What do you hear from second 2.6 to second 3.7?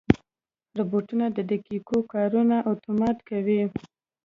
اتومات کوي.